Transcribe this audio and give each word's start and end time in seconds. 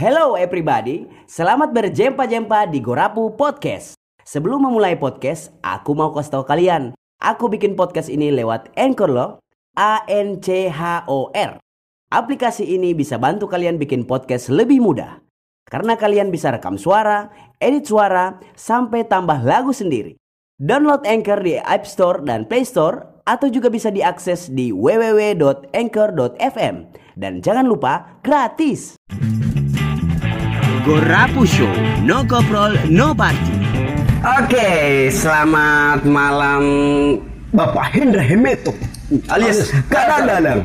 Hello 0.00 0.32
everybody, 0.32 1.04
selamat 1.28 1.76
berjempa-jempa 1.76 2.64
di 2.72 2.80
Gorapu 2.80 3.36
Podcast. 3.36 4.00
Sebelum 4.24 4.64
memulai 4.64 4.96
podcast, 4.96 5.52
aku 5.60 5.92
mau 5.92 6.08
kasih 6.16 6.40
tahu 6.40 6.48
kalian, 6.48 6.96
aku 7.20 7.52
bikin 7.52 7.76
podcast 7.76 8.08
ini 8.08 8.32
lewat 8.32 8.72
Anchor 8.80 9.12
loh, 9.12 9.44
A 9.76 10.00
N 10.08 10.40
C 10.40 10.72
H 10.72 11.04
O 11.04 11.28
R. 11.36 11.60
Aplikasi 12.16 12.64
ini 12.64 12.96
bisa 12.96 13.20
bantu 13.20 13.44
kalian 13.44 13.76
bikin 13.76 14.08
podcast 14.08 14.48
lebih 14.48 14.80
mudah. 14.80 15.20
Karena 15.68 16.00
kalian 16.00 16.32
bisa 16.32 16.48
rekam 16.48 16.80
suara, 16.80 17.28
edit 17.60 17.84
suara, 17.84 18.40
sampai 18.56 19.04
tambah 19.04 19.44
lagu 19.44 19.76
sendiri. 19.76 20.16
Download 20.56 21.04
Anchor 21.04 21.44
di 21.44 21.60
App 21.60 21.84
Store 21.84 22.24
dan 22.24 22.48
Play 22.48 22.64
Store 22.64 23.20
atau 23.28 23.52
juga 23.52 23.68
bisa 23.68 23.92
diakses 23.92 24.48
di 24.48 24.72
www.anchor.fm. 24.72 26.76
Dan 27.20 27.44
jangan 27.44 27.68
lupa 27.68 28.16
gratis. 28.24 28.96
Gorapu 30.80 31.44
Show, 31.44 31.68
no 32.00 32.24
koprol, 32.24 32.72
no 32.88 33.12
party. 33.12 33.52
Oke, 34.40 35.12
selamat 35.12 36.08
malam 36.08 36.62
Bapak 37.52 37.92
Hendra 37.92 38.24
Hemeto 38.24 38.72
alias 39.28 39.68
Kak 39.92 40.24
Dadang. 40.24 40.64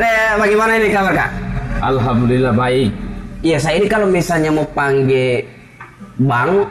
nah, 0.00 0.40
bagaimana 0.42 0.80
ini 0.80 0.90
kabar 0.90 1.12
Kak? 1.14 1.30
Alhamdulillah 1.84 2.50
baik. 2.56 2.90
Iya, 3.46 3.62
saya 3.62 3.78
ini 3.78 3.86
kalau 3.86 4.10
misalnya 4.10 4.50
mau 4.50 4.66
panggil 4.66 5.46
Bang 6.18 6.66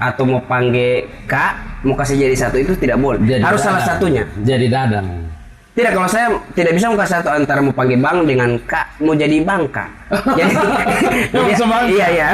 atau 0.00 0.24
mau 0.26 0.42
panggil 0.42 1.06
Kak, 1.30 1.84
mau 1.86 1.94
kasih 1.94 2.18
jadi 2.18 2.34
satu 2.34 2.58
itu 2.58 2.74
tidak 2.80 2.98
boleh. 2.98 3.20
Jadi 3.22 3.46
Harus 3.46 3.62
salah 3.62 3.84
dadang. 3.84 3.94
satunya. 3.94 4.24
Jadi 4.42 4.66
dadang. 4.66 5.27
Tidak, 5.78 5.94
kalau 5.94 6.10
saya 6.10 6.26
tidak 6.58 6.74
bisa 6.74 6.90
mau 6.90 6.98
kasih 6.98 7.22
satu 7.22 7.30
antara 7.30 7.62
mau 7.62 7.70
panggil 7.70 8.02
Bang 8.02 8.26
dengan 8.26 8.58
Kak, 8.66 8.98
mau 8.98 9.14
jadi 9.14 9.38
Bang 9.46 9.62
Kak. 9.70 9.86
Jadi, 10.40 10.54
jadi 11.30 11.52
iya 11.92 12.06
iya. 12.10 12.26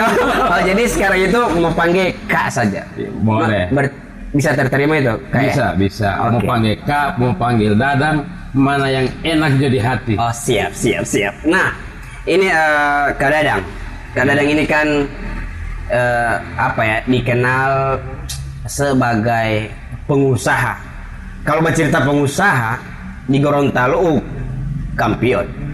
Oh, 0.47 0.61
jadi 0.63 0.83
sekarang 0.87 1.27
itu 1.27 1.41
mau 1.59 1.75
panggil 1.75 2.15
Kak 2.25 2.49
saja. 2.49 2.87
Boleh. 3.21 3.67
Ber- 3.69 3.93
bisa 4.35 4.51
terterima 4.57 4.97
itu? 4.97 5.15
Kak, 5.29 5.41
ya? 5.43 5.47
Bisa, 5.53 5.67
bisa. 5.77 6.09
Mau 6.25 6.41
Oke. 6.43 6.49
panggil 6.49 6.75
kak, 6.83 7.09
mau 7.23 7.31
panggil 7.39 7.73
dadang, 7.79 8.27
mana 8.51 8.87
yang 8.91 9.07
enak 9.23 9.53
jadi 9.63 9.79
hati. 9.79 10.15
Oh 10.19 10.35
siap 10.35 10.75
siap 10.75 11.07
siap. 11.07 11.35
Nah 11.47 11.71
ini 12.27 12.51
eh, 12.51 13.07
Kak 13.15 13.31
Dadang. 13.31 13.63
Kak 14.17 14.25
Dadang 14.27 14.49
ini 14.51 14.65
kan 14.67 14.87
eh, 15.93 16.35
apa 16.59 16.83
ya 16.83 16.99
dikenal 17.07 18.01
sebagai 18.67 19.71
pengusaha. 20.11 20.75
Kalau 21.47 21.61
bercerita 21.61 22.01
pengusaha 22.03 22.94
di 23.29 23.39
Gorontalo, 23.41 23.97
uh, 24.01 24.19
kampion. 24.95 25.65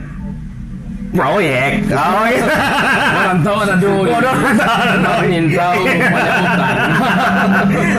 Proyek. 1.11 1.91
Oh 1.91 2.23
iya. 2.31 2.47
Orang 3.19 3.43
tahu 3.43 3.57
ada. 3.67 3.75
Orang 3.83 4.55
tahu. 4.55 4.79
Tahu 5.59 5.83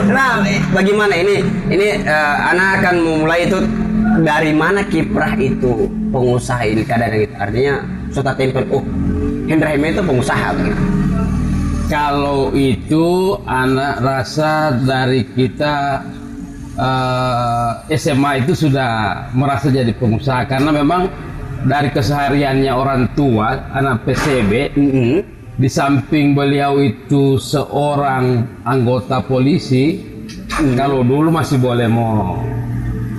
nah, 0.08 0.40
bagaimana 0.72 1.14
ini? 1.20 1.44
Ini 1.68 1.88
eh, 2.08 2.36
anak 2.48 2.80
akan 2.80 2.94
memulai 3.04 3.44
itu 3.44 3.60
dari 4.24 4.56
mana 4.56 4.80
kiprah 4.88 5.36
itu 5.36 5.92
pengusaha 6.08 6.64
ini 6.64 6.88
kadang 6.88 7.12
gitu. 7.12 7.36
Artinya 7.36 7.84
sudah 8.16 8.32
tempel, 8.32 8.64
oh 8.72 8.84
Hendra 9.44 9.76
Heme 9.76 9.92
itu 9.92 10.00
pengusaha 10.00 10.56
begitu. 10.56 10.80
Kalau 11.92 12.48
itu 12.56 13.36
anak 13.44 14.00
rasa 14.00 14.72
dari 14.80 15.28
kita 15.36 16.00
eh, 16.74 17.70
SMA 17.94 18.44
itu 18.44 18.52
sudah 18.58 18.90
merasa 19.32 19.68
jadi 19.68 19.92
pengusaha 19.92 20.46
karena 20.46 20.70
memang 20.72 21.08
dari 21.62 21.88
kesehariannya 21.88 22.72
orang 22.72 23.12
tua 23.14 23.70
anak 23.70 24.02
PCB 24.02 24.52
Mhm. 24.74 25.16
di 25.52 25.68
samping 25.68 26.32
beliau 26.32 26.80
itu 26.80 27.38
seorang 27.38 28.40
anggota 28.64 29.22
polisi 29.22 30.00
kalau 30.74 31.04
dulu 31.04 31.30
masih 31.30 31.60
boleh 31.60 31.86
mau 31.86 32.40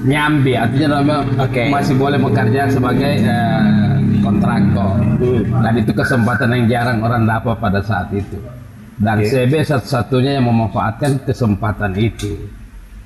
nyambi 0.04 0.60
artinya 0.60 1.00
namanya 1.00 1.48
Oke. 1.48 1.72
masih 1.72 1.96
boleh 1.96 2.20
bekerja 2.20 2.68
sebagai 2.68 3.14
eh, 3.24 3.96
kontraktor 4.20 5.00
Hmm. 5.24 5.64
dan 5.64 5.74
itu 5.80 5.92
kesempatan 5.96 6.50
yang 6.52 6.64
jarang 6.68 7.00
orang 7.00 7.24
dapat 7.24 7.56
pada 7.56 7.80
saat 7.80 8.12
itu 8.12 8.36
dan 9.00 9.24
Oke. 9.24 9.32
CB 9.32 9.64
satu-satunya 9.64 10.36
yang 10.36 10.52
memanfaatkan 10.52 11.24
kesempatan 11.24 11.96
itu 11.96 12.36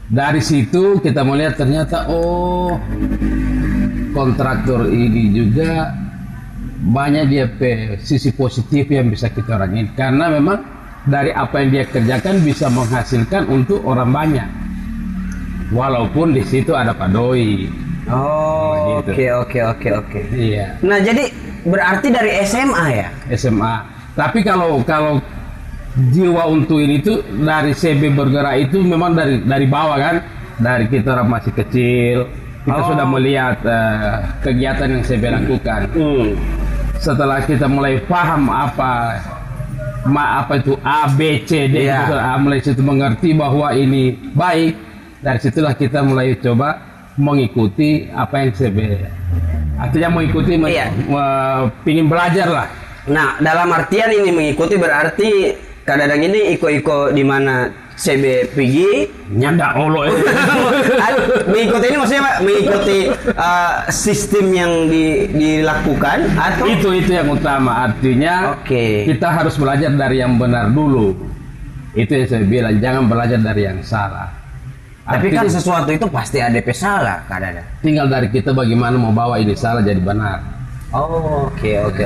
dari 0.08 0.40
situ 0.40 1.04
kita 1.04 1.22
melihat 1.22 1.60
ternyata 1.60 2.08
oh 2.08 2.80
kontraktor 4.16 4.88
ini 4.88 5.36
juga 5.36 5.92
banyak 6.88 7.24
dia 7.28 7.46
sisi 8.00 8.32
positif 8.32 8.88
yang 8.88 9.12
bisa 9.12 9.28
kita 9.28 9.60
orangin 9.60 9.92
karena 9.94 10.32
memang 10.32 10.64
dari 11.04 11.32
apa 11.32 11.60
yang 11.60 11.70
dia 11.72 11.86
kerjakan 11.88 12.40
bisa 12.40 12.72
menghasilkan 12.72 13.48
untuk 13.48 13.84
orang 13.84 14.12
banyak 14.12 14.48
walaupun 15.70 16.32
di 16.32 16.44
situ 16.44 16.72
ada 16.72 16.96
Pak 16.96 17.10
Doi 17.12 17.68
Oh, 18.08 19.04
oke 19.04 19.12
Begitu. 19.12 19.36
oke 19.36 19.60
oke 19.68 19.90
oke. 20.00 20.20
iya 20.32 20.80
Nah, 20.80 20.96
jadi 20.96 21.28
berarti 21.68 22.08
dari 22.08 22.40
SMA 22.48 22.86
ya? 22.96 23.08
SMA 23.36 23.76
tapi 24.16 24.48
kalau 24.48 24.80
kalau 24.88 25.20
jiwa 25.98 26.44
untuk 26.46 26.78
ini 26.78 27.02
tuh 27.02 27.20
dari 27.38 27.74
CB 27.74 28.14
bergerak 28.14 28.70
itu 28.70 28.78
memang 28.80 29.14
dari 29.14 29.42
dari 29.42 29.66
bawah 29.66 29.98
kan 29.98 30.16
dari 30.58 30.86
kita 30.86 31.14
orang 31.14 31.30
masih 31.32 31.54
kecil 31.54 32.18
kita 32.64 32.78
Oh. 32.78 32.88
sudah 32.92 33.08
melihat 33.08 33.58
eh, 33.64 34.14
kegiatan 34.42 34.88
yang 34.90 35.02
CB 35.02 35.24
lakukan 35.26 35.82
Hmm. 35.92 36.36
setelah 36.98 37.40
kita 37.42 37.66
mulai 37.66 37.98
paham 38.04 38.46
apa 38.48 39.18
ma 40.06 40.40
apa 40.40 40.58
itu 40.58 40.76
A 40.82 41.08
B 41.10 41.42
C 41.44 41.68
D 41.68 41.84
Iya. 41.84 42.06
kita 42.06 42.38
mulai 42.38 42.60
situ 42.60 42.80
mengerti 42.80 43.32
bahwa 43.32 43.72
ini 43.72 44.04
baik 44.32 44.74
dari 45.20 45.40
situlah 45.40 45.74
kita 45.74 46.00
mulai 46.02 46.38
coba 46.38 46.78
mengikuti 47.18 48.06
apa 48.08 48.46
yang 48.46 48.52
CB 48.52 48.78
artinya 49.78 50.10
mengikuti 50.12 50.54
men- 50.56 50.70
Iya. 50.70 50.88
me- 51.08 51.68
pingin 51.82 52.06
belajar 52.06 52.48
lah 52.48 52.68
Nah, 53.08 53.40
dalam 53.40 53.72
artian 53.72 54.12
ini 54.12 54.30
mengikuti 54.30 54.76
berarti 54.76 55.56
kadang-kadang 55.88 56.22
ini 56.28 56.40
iko-iko 56.60 57.16
di 57.16 57.24
mana 57.24 57.72
CB 57.98 58.54
pergi 58.54 59.08
nyanda 59.34 59.74
olo 59.74 60.06
eh. 60.06 60.14
mengikuti 61.50 61.86
ini 61.90 61.98
maksudnya 61.98 62.24
Pak, 62.28 62.36
mengikuti 62.46 63.00
uh, 63.34 63.74
sistem 63.90 64.46
yang 64.54 64.72
di- 64.86 65.32
dilakukan 65.34 66.30
atau? 66.38 66.68
Itu 66.68 66.94
itu 66.94 67.16
yang 67.16 67.32
utama. 67.32 67.90
Artinya 67.90 68.54
Oke. 68.60 69.08
kita 69.08 69.32
harus 69.32 69.56
belajar 69.58 69.90
dari 69.96 70.22
yang 70.22 70.38
benar 70.38 70.70
dulu. 70.70 71.16
Itu 71.98 72.14
yang 72.14 72.28
saya 72.30 72.46
bilang 72.46 72.78
jangan 72.78 73.04
belajar 73.10 73.40
dari 73.42 73.66
yang 73.66 73.80
salah. 73.82 74.30
Tapi 75.08 75.32
Artinya, 75.32 75.40
kan 75.40 75.48
sesuatu 75.48 75.90
itu 75.96 76.06
pasti 76.12 76.38
ada 76.44 76.60
salah 76.76 77.24
kadang-kadang. 77.32 77.64
tinggal 77.80 78.12
dari 78.12 78.28
kita 78.28 78.52
bagaimana 78.52 79.00
mau 79.00 79.16
bawa 79.16 79.40
ini 79.40 79.56
salah 79.56 79.80
jadi 79.80 80.04
benar 80.04 80.57
Oh, 80.90 81.52
oke 81.52 81.72
oke. 81.84 82.04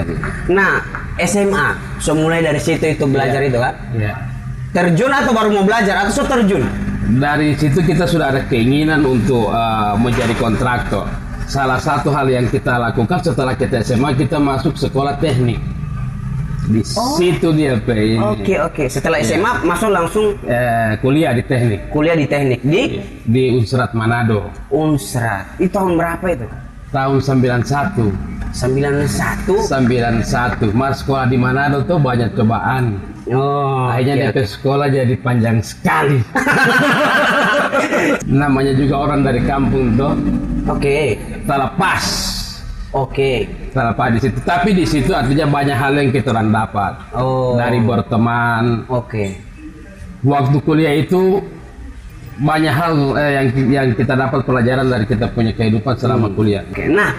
Nah, 0.49 0.81
SMA, 1.21 1.67
so 1.97 2.17
mulai 2.17 2.41
dari 2.41 2.57
situ 2.57 2.81
itu 2.83 3.05
belajar 3.05 3.37
Iya. 3.37 3.49
itu 3.49 3.59
kan? 3.59 3.73
ya 3.93 4.13
Terjun 4.71 5.11
atau 5.11 5.31
baru 5.31 5.49
mau 5.51 5.61
belajar 5.61 6.01
atau 6.01 6.13
so 6.13 6.23
terjun? 6.23 6.63
dari 7.11 7.51
situ 7.53 7.83
kita 7.83 8.07
sudah 8.07 8.31
ada 8.31 8.41
keinginan 8.47 9.03
untuk 9.03 9.51
uh, 9.51 9.99
menjadi 9.99 10.31
kontraktor 10.33 11.03
salah 11.43 11.75
satu 11.75 12.07
hal 12.07 12.23
yang 12.25 12.47
kita 12.47 12.79
lakukan 12.79 13.19
setelah 13.19 13.51
kita 13.51 13.83
SMA 13.83 14.15
kita 14.15 14.39
masuk 14.39 14.79
sekolah 14.79 15.19
teknik 15.19 15.59
di 16.63 16.79
situ 16.87 17.51
dia 17.51 17.75
Pe, 17.75 18.15
ini. 18.15 18.21
Oh. 18.21 18.31
Oke 18.31 18.55
oke. 18.55 18.83
Setelah 18.87 19.19
SMA 19.19 19.59
masuk 19.61 19.91
langsung 19.91 20.25
Eh, 20.47 20.95
kuliah 21.03 21.35
di 21.35 21.43
teknik 21.43 21.91
kuliah 21.91 22.15
di 22.15 22.23
teknik 22.25 22.63
di 22.63 23.03
di 23.27 23.43
Unsrat 23.51 23.91
Manado 23.91 24.47
Unsrat. 24.71 25.59
Itu 25.59 25.75
tahun 25.75 25.99
berapa 25.99 26.25
itu? 26.31 26.47
tahun 26.89 27.17
91 27.19 28.40
91. 28.51 29.47
91 29.47 30.71
Mas 30.71 30.99
sekolah 30.99 31.25
di 31.25 31.35
Manado 31.35 31.81
tuh 31.81 31.97
banyak 31.97 32.31
cobaan 32.33 32.99
Oh, 33.31 33.85
akhirnya 33.87 34.33
DP 34.33 34.43
sekolah 34.43 34.89
jadi 34.89 35.13
panjang 35.15 35.61
sekali 35.61 36.19
namanya 38.27 38.73
juga 38.73 38.95
orang 38.99 39.21
dari 39.21 39.39
kampung 39.41 39.95
tuh 39.95 40.13
Oke. 40.67 41.15
terlepas 41.45 42.03
Oke. 42.91 43.47
terlepas 43.71 44.07
di 44.11 44.19
situ 44.19 44.37
tapi 44.41 44.69
di 44.73 44.83
situ 44.83 45.13
artinya 45.13 45.47
banyak 45.47 45.77
hal 45.77 45.93
yang 45.95 46.09
kita 46.09 46.33
orang 46.33 46.49
dapat 46.51 46.93
Oh. 47.15 47.55
dari 47.55 47.79
berteman 47.79 48.83
Oke. 48.89 49.37
waktu 50.25 50.57
kuliah 50.59 50.93
itu 50.97 51.39
banyak 52.41 52.73
hal 52.73 52.93
eh, 53.15 53.31
yang 53.37 53.45
yang 53.69 53.87
kita 53.93 54.17
dapat 54.17 54.41
pelajaran 54.43 54.89
dari 54.89 55.05
kita 55.05 55.29
punya 55.29 55.53
kehidupan 55.53 55.93
selama 55.95 56.27
kuliah 56.33 56.65
Oke. 56.67 56.89
Nah, 56.89 57.13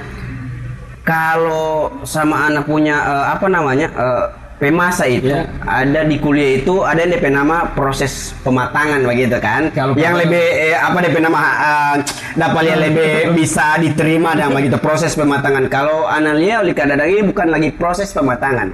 kalau 1.02 1.90
sama 2.02 2.48
anak 2.48 2.64
punya 2.64 2.96
eh, 3.02 3.24
apa 3.34 3.46
namanya? 3.46 3.88
eh, 3.92 4.26
Pemasa 4.62 5.10
itu 5.10 5.26
Ya. 5.26 5.42
ada 5.66 6.06
di 6.06 6.22
kuliah 6.22 6.62
itu 6.62 6.86
ada 6.86 7.02
yang 7.02 7.18
DP 7.18 7.34
nama 7.34 7.66
proses 7.74 8.30
pematangan 8.46 9.02
begitu 9.02 9.34
kan. 9.42 9.74
Kalau 9.74 9.98
yang 9.98 10.14
lebih 10.14 10.38
eh, 10.38 10.78
apa 10.78 11.02
DP 11.02 11.18
nama 11.18 11.40
eh, 11.42 11.96
dapat 12.38 12.70
yang 12.70 12.78
lebih 12.78 13.10
bisa 13.42 13.74
diterima 13.82 14.38
dan 14.38 14.54
begitu 14.54 14.78
proses 14.78 15.18
pematangan. 15.18 15.66
Kalau 15.66 16.06
analia 16.06 16.62
oleh 16.62 16.78
kadang 16.78 17.02
ini 17.02 17.26
bukan 17.26 17.50
lagi 17.50 17.74
proses 17.74 18.14
pematangan. 18.14 18.70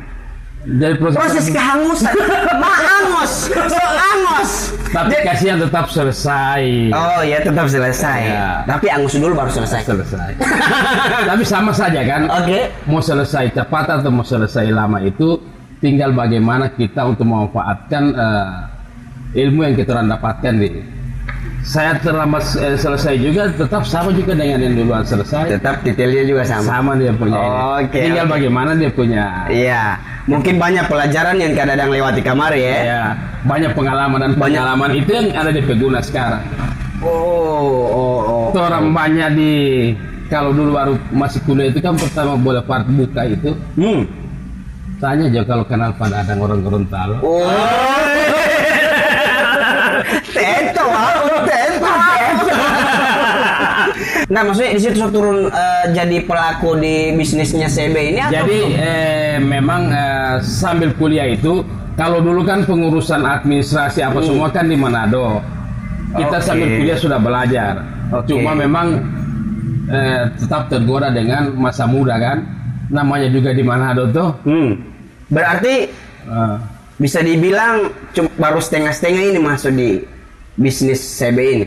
Jadi 0.69 0.94
proses, 1.00 1.17
Proses 1.17 1.47
kehangusan. 1.49 2.12
Maangos, 2.61 3.32
so 3.49 3.81
angos. 3.81 4.53
tapi 4.93 5.17
Jadi- 5.17 5.25
kasihan 5.25 5.56
tetap 5.56 5.88
selesai. 5.88 6.93
Oh 6.93 7.20
ya 7.25 7.41
tetap 7.41 7.67
selesai. 7.67 8.20
Ya. 8.20 8.69
Tapi 8.69 8.93
angus 8.93 9.17
dulu 9.17 9.32
baru 9.32 9.49
selesai. 9.49 9.81
Selesai. 9.81 10.31
tapi 11.32 11.43
sama 11.43 11.73
saja 11.73 12.05
kan. 12.05 12.29
Oke. 12.44 12.69
Mau 12.85 13.00
selesai 13.00 13.49
cepat 13.50 13.97
atau 13.97 14.12
mau 14.12 14.20
selesai 14.20 14.69
lama 14.69 15.00
itu 15.00 15.41
tinggal 15.81 16.12
bagaimana 16.12 16.69
kita 16.69 17.00
untuk 17.06 17.25
memanfaatkan 17.25 18.05
eh, 18.12 19.41
ilmu 19.41 19.65
yang 19.65 19.73
kita 19.73 20.05
dapatkan 20.05 20.53
di 20.59 20.69
saya 21.65 21.97
terlambat 22.00 22.44
eh, 22.56 22.76
selesai 22.76 23.15
juga 23.17 23.49
tetap 23.49 23.85
sama 23.85 24.12
juga 24.12 24.32
dengan 24.32 24.61
yang 24.61 24.75
duluan 24.75 25.05
selesai 25.05 25.49
Tetap 25.55 25.81
detailnya 25.81 26.25
juga 26.25 26.43
sama. 26.44 26.65
sama 26.65 26.91
dia 26.97 27.12
punya 27.12 27.37
ini. 27.37 27.56
Oke, 27.85 27.99
tinggal 28.05 28.26
oke. 28.26 28.32
bagaimana 28.37 28.70
dia 28.76 28.91
punya 28.91 29.25
Iya, 29.49 29.85
mungkin 30.28 30.60
banyak 30.60 30.84
pelajaran 30.86 31.40
yang 31.40 31.56
kadang 31.56 31.88
lewati 31.88 32.20
kamar 32.20 32.52
ya. 32.52 32.75
ya 32.84 33.02
banyak 33.42 33.72
pengalaman 33.72 34.19
dan 34.20 34.32
Banyak. 34.36 34.60
pengalaman 34.60 34.90
itu 34.92 35.10
yang 35.10 35.26
ada 35.32 35.50
di 35.50 35.62
Peguna 35.64 36.00
sekarang 36.04 36.44
Oh, 36.98 37.86
oh, 37.86 38.19
oh. 38.26 38.44
Itu 38.50 38.58
orang 38.58 38.90
banyak 38.90 39.28
di 39.38 39.52
kalau 40.26 40.50
dulu 40.50 40.75
baru 40.75 40.94
masih 41.14 41.38
kuliah 41.46 41.70
itu 41.70 41.78
kan 41.78 41.94
pertama 41.94 42.34
boleh 42.34 42.58
part 42.60 42.84
buka 42.84 43.22
itu 43.25 43.54
Hmm. 43.78 44.02
tanya 44.98 45.30
aja 45.30 45.46
kalau 45.46 45.62
kenal 45.62 45.94
pada 45.94 46.26
ada 46.26 46.34
orang 46.34 46.58
Gorontalo 46.60 47.22
Oh. 47.22 47.46
Nah, 54.28 54.44
maksudnya 54.44 54.76
di 54.76 54.80
situ 54.84 55.08
turun 55.08 55.48
eh, 55.48 55.84
jadi 55.96 56.20
pelaku 56.28 56.76
di 56.76 57.16
bisnisnya 57.16 57.64
CB 57.64 57.96
ini 58.12 58.20
atau? 58.20 58.44
Jadi 58.44 58.58
eh, 58.76 59.36
memang 59.40 59.88
eh, 59.88 60.36
sambil 60.44 60.92
kuliah 61.00 61.32
itu 61.32 61.64
kalau 61.96 62.20
dulu 62.20 62.44
kan 62.44 62.60
pengurusan 62.69 63.25
administrasi 63.25 64.04
apa 64.04 64.20
semua 64.20 64.52
kan 64.52 64.69
di 64.69 64.76
Manado. 64.76 65.40
Kita 66.12 66.38
Oke. 66.40 66.44
sambil 66.44 66.69
kuliah 66.76 66.98
sudah 67.00 67.16
belajar. 67.16 67.80
Oke. 68.12 68.36
Cuma 68.36 68.52
memang 68.52 69.00
eh, 69.88 70.28
tetap 70.36 70.69
tergoda 70.69 71.08
dengan 71.08 71.56
masa 71.56 71.88
muda 71.88 72.20
kan. 72.20 72.44
Namanya 72.92 73.32
juga 73.32 73.56
di 73.56 73.64
Manado 73.64 74.12
tuh. 74.12 74.31
Hmm. 74.44 74.76
Berarti 75.32 75.88
eh, 76.28 76.56
bisa 77.00 77.24
dibilang 77.24 77.88
baru 78.36 78.60
setengah-setengah 78.60 79.22
ini 79.32 79.40
masuk 79.40 79.72
di 79.72 80.04
bisnis 80.60 81.00
CB 81.16 81.38
ini. 81.40 81.66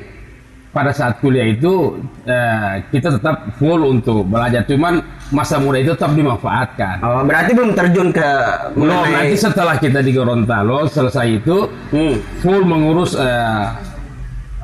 Pada 0.71 0.89
saat 0.89 1.19
kuliah 1.19 1.45
itu 1.45 1.99
eh, 2.23 2.79
kita 2.87 3.19
tetap 3.19 3.51
full 3.55 3.83
untuk 3.83 4.23
belajar. 4.23 4.63
Cuman 4.63 5.03
masa 5.29 5.59
muda 5.59 5.77
itu 5.77 5.91
tetap 5.91 6.11
dimanfaatkan. 6.11 6.99
Oh, 6.99 7.21
berarti 7.21 7.51
belum 7.51 7.71
terjun 7.71 8.09
ke 8.09 8.29
Belum, 8.73 8.87
mengenai- 9.03 9.27
nanti 9.27 9.35
setelah 9.35 9.75
kita 9.75 9.99
di 9.99 10.11
Gorontalo 10.11 10.87
selesai 10.87 11.27
itu 11.33 11.67
Hmm. 11.91 12.15
full 12.39 12.63
mengurus 12.63 13.15
eh, 13.15 13.63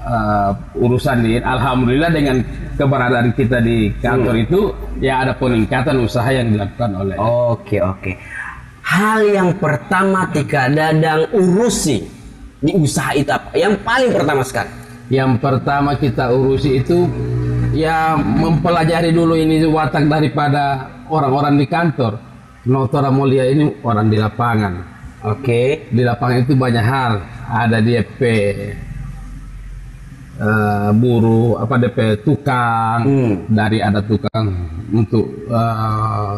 eh, 0.01 0.51
urusan 0.75 1.18
ini. 1.21 1.39
Alhamdulillah 1.39 2.10
dengan 2.10 2.39
keberadaan 2.74 3.33
kita 3.33 3.60
di 3.60 3.92
kantor 3.98 4.36
Hmm. 4.36 4.45
itu 4.48 4.60
ya 5.00 5.24
ada 5.24 5.33
peningkatan 5.33 6.00
usaha 6.00 6.27
yang 6.27 6.51
dilakukan 6.51 6.92
oleh 6.95 7.15
Oke 7.19 7.80
oke. 7.80 8.12
Hal 8.81 9.19
yang 9.27 9.51
pertama 9.60 10.31
Tika 10.31 10.71
Dadang 10.71 11.27
urusi 11.36 12.00
di 12.57 12.71
usaha 12.74 13.12
itu 13.12 13.27
apa? 13.27 13.51
Yang 13.51 13.83
paling 13.83 14.12
pertama 14.15 14.42
sekali. 14.42 14.71
Yang 15.07 15.39
pertama 15.39 15.95
kita 15.95 16.31
urusi 16.31 16.83
itu 16.83 17.07
ya 17.71 18.15
mempelajari 18.19 19.12
dulu 19.12 19.36
ini 19.36 19.63
watak 19.63 20.04
daripada 20.07 20.88
orang-orang 21.07 21.56
di 21.56 21.65
kantor. 21.68 22.13
Notora 22.68 23.07
mulia 23.07 23.48
ini 23.48 23.80
orang 23.80 24.12
di 24.12 24.19
lapangan. 24.19 24.74
Oke. 25.24 25.88
Di 25.88 26.04
lapangan 26.04 26.44
itu 26.44 26.54
banyak 26.54 26.83
hal. 26.83 27.13
Ada 27.48 27.80
DP 27.80 28.19
eh, 30.38 30.89
buruh, 30.94 31.57
apa 31.57 31.80
DP 31.80 32.21
tukang, 32.21 33.00
Hmm. 33.01 33.33
dari 33.48 33.80
ada 33.80 34.03
tukang 34.03 34.51
untuk 34.92 35.25
eh, 35.48 36.38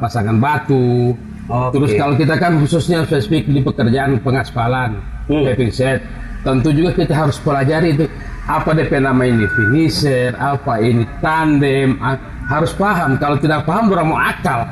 pasangan 0.00 0.40
batu. 0.40 1.12
Oke. 1.46 1.76
Terus 1.78 1.90
kalau 1.94 2.14
kita 2.16 2.34
kan 2.40 2.56
khususnya 2.58 3.04
spesifik 3.04 3.46
di 3.46 3.60
pekerjaan 3.62 4.18
pengaspalan, 4.24 4.96
Hmm. 5.28 5.44
paving 5.44 5.70
set, 5.70 6.00
tentu 6.46 6.70
juga 6.70 6.94
kita 6.94 7.26
harus 7.26 7.42
pelajari 7.42 7.98
itu 7.98 8.06
apa 8.46 8.70
DP 8.78 9.02
nama 9.02 9.26
ini 9.26 9.50
finisher, 9.58 10.30
apa 10.38 10.78
ini 10.78 11.02
tandem, 11.18 11.98
harus 12.46 12.70
paham. 12.78 13.18
Kalau 13.18 13.34
tidak 13.42 13.66
paham, 13.66 13.90
orang 13.90 14.06
mau 14.14 14.18
akal. 14.22 14.62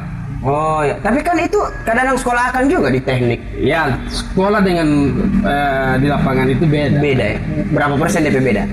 Oh 0.46 0.86
ya. 0.86 0.94
Tapi 1.02 1.18
kan 1.26 1.34
itu 1.42 1.58
kadang 1.82 2.14
sekolah 2.14 2.54
akan 2.54 2.70
juga 2.70 2.94
di 2.94 3.02
teknik. 3.02 3.42
Ya, 3.58 3.98
sekolah 4.06 4.62
dengan 4.62 5.10
eh, 5.42 5.94
di 5.98 6.06
lapangan 6.06 6.46
itu 6.54 6.62
beda. 6.62 7.02
Beda 7.02 7.24
ya. 7.34 7.38
Berapa 7.74 7.94
persen 7.98 8.22
DP 8.22 8.38
beda? 8.38 8.64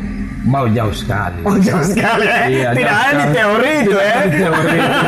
Mau 0.45 0.69
jauh 0.69 0.93
sekali. 0.93 1.41
Oh 1.41 1.57
jauh 1.57 1.81
sekali 1.81 2.25
ya. 2.29 2.45
Iya, 2.45 2.69
Tidak 2.77 2.93
jauh 2.93 3.01
ada 3.01 3.13
di 3.13 3.17
sekali. 3.17 3.33
teori 3.33 3.73
itu 3.81 3.97
ya. 3.97 4.17
Di 4.21 4.31
teori 4.37 4.77
itu. 4.77 4.99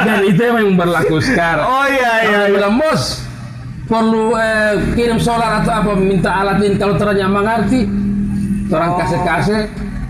Dan 0.00 0.18
itu 0.24 0.40
yang 0.40 0.72
berlaku 0.78 1.16
sekarang. 1.20 1.66
Oh 1.68 1.84
iya 1.84 2.12
iya. 2.24 2.28
Kalau 2.32 2.46
iya. 2.48 2.54
bilang 2.56 2.74
bos 2.80 3.29
perlu 3.90 4.32
eh, 4.32 4.94
kirim 4.94 5.18
solar 5.18 5.60
atau 5.60 5.72
apa 5.74 5.92
minta 5.92 6.30
alat 6.32 6.62
ini 6.62 6.78
kalau 6.78 6.94
ternyata 6.94 7.26
mengerti 7.28 7.80
orang 8.70 8.90
Oh. 8.90 8.96
kasih-kasih 8.96 9.60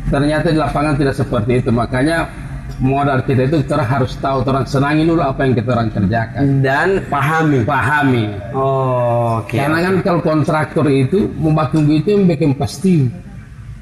ternyata 0.06 0.46
di 0.46 0.58
lapangan 0.58 0.94
tidak 0.94 1.16
seperti 1.16 1.52
itu 1.58 1.70
makanya 1.72 2.28
modal 2.76 3.20
kita 3.20 3.44
itu 3.46 3.56
kita 3.60 3.80
harus 3.80 4.16
tahu 4.16 4.40
orang 4.42 4.64
senangi 4.64 5.04
dulu 5.04 5.20
apa 5.20 5.40
yang 5.42 5.52
kita 5.54 5.68
orang 5.70 5.88
kerjakan 5.88 6.44
Dan 6.60 6.88
pahami. 7.06 7.64
pahami 7.64 8.24
Oh, 8.52 9.40
oke. 9.40 9.52
karena 9.54 9.78
kan 9.80 9.94
kalau 10.02 10.20
kontraktor 10.20 10.84
itu 10.86 11.28
tunggu 11.66 11.92
itu 11.96 12.08
yang 12.10 12.24
bikin 12.26 12.52
pasti 12.52 13.08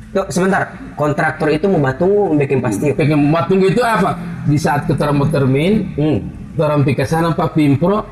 Tuh, 0.09 0.25
sebentar. 0.27 0.65
Kontraktor 0.97 1.53
itu 1.53 1.69
mau 1.69 1.85
batu 1.85 2.09
bikin 2.33 2.65
pasti. 2.65 2.97
bikin 2.97 3.19
tunggu 3.45 3.69
itu 3.69 3.85
apa 3.85 4.17
di 4.45 4.57
saat 4.57 4.87
kita 4.87 5.11
mau 5.11 5.27
termin 5.27 5.85
Hmm. 5.93 6.19
orang 6.57 6.81
pikir 6.81 7.05
sana 7.05 7.31
pak 7.31 7.53
pimpro 7.53 8.03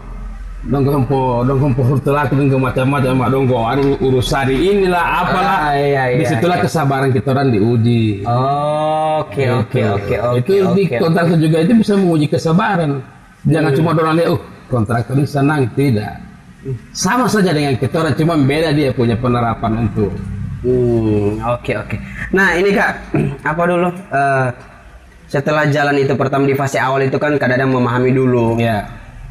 dong 0.67 0.83
kempo 0.83 1.47
dong 1.47 1.59
kempo 1.63 1.81
hurtelak 1.85 2.27
dong 2.29 2.51
ke 2.51 2.59
macam-macam 2.59 3.13
mak 3.15 3.29
dong 3.31 3.45
go 3.47 3.63
anu 3.63 3.95
urusan 3.99 4.51
inilah 4.51 5.05
apalah 5.23 5.59
Ah, 5.71 5.75
iya, 5.75 6.03
iya, 6.11 6.19
di 6.19 6.25
situlah 6.27 6.59
iya. 6.59 6.65
kesabaran 6.67 7.11
kita 7.11 7.29
orang 7.31 7.49
diuji 7.51 8.27
Oke 8.27 9.45
oke 9.47 9.79
Gitu. 9.79 9.95
oke 9.95 10.15
oke. 10.19 10.39
itu 10.43 10.53
di 10.75 10.83
oke. 10.91 10.97
kontraktor 10.99 11.39
juga 11.39 11.57
itu 11.63 11.73
bisa 11.77 11.93
menguji 11.95 12.27
kesabaran 12.27 12.99
jangan 13.47 13.71
cuma 13.73 13.91
orang 13.95 14.15
lihat 14.17 14.29
uh 14.35 14.41
kontraktor 14.67 15.15
ini 15.15 15.25
senang 15.25 15.63
tidak 15.73 16.19
sama 16.91 17.31
saja 17.31 17.55
dengan 17.55 17.79
kita 17.79 17.95
orang 17.97 18.15
cuma 18.15 18.35
beda 18.35 18.75
dia 18.75 18.91
punya 18.91 19.15
penerapan 19.15 19.87
untuk 19.87 20.11
Hmm, 20.67 21.39
oke 21.47 21.73
oke. 21.79 21.95
Nah 22.35 22.59
ini 22.59 22.75
kak, 22.75 22.91
apa 23.55 23.63
dulu? 23.63 23.87
eh, 23.87 24.49
setelah 25.31 25.71
jalan 25.71 25.95
itu 25.95 26.11
pertama 26.19 26.43
di 26.43 26.59
fase 26.59 26.83
awal 26.83 27.07
itu 27.07 27.15
kan 27.23 27.39
kadang-kadang 27.39 27.71
memahami 27.71 28.11
dulu. 28.11 28.59
ya 28.59 28.83